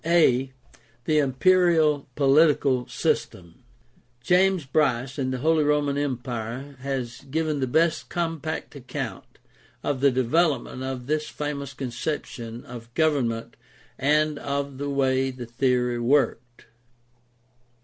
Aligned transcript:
a) 0.03 0.51
The 1.05 1.19
imperial 1.19 2.07
political 2.15 2.87
system.— 2.87 3.59
^James 4.25 4.67
Bryce 4.67 5.19
in 5.19 5.29
The 5.29 5.37
Holy 5.37 5.63
Roman 5.63 5.95
Empire 5.95 6.75
has 6.79 7.21
given 7.29 7.59
the 7.59 7.67
best 7.67 8.09
compact 8.09 8.75
account 8.75 9.37
of 9.83 10.01
the 10.01 10.09
development 10.09 10.81
of 10.81 11.05
this 11.05 11.29
famous 11.29 11.75
conception 11.75 12.65
of 12.65 12.91
government 12.95 13.55
and 13.99 14.39
of 14.39 14.79
the 14.79 14.89
way 14.89 15.29
the 15.29 15.45
theory 15.45 15.99
worked. 15.99 16.65